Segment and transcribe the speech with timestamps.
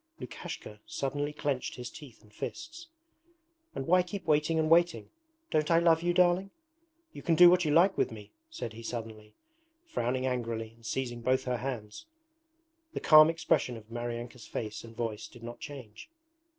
[0.19, 2.87] Lukashka suddenly clenched his teeth and fists.
[3.75, 5.11] 'And why keep waiting and waiting?
[5.51, 6.49] Don't I love you, darling?
[7.13, 9.35] You can do what you like with me,' said he suddenly,
[9.85, 12.07] frowning angrily and seizing both her hands.
[12.93, 16.09] The calm expression of Maryanka's face and voice did not change.